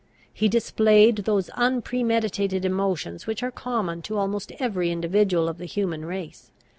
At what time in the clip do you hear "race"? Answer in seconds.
6.05-6.49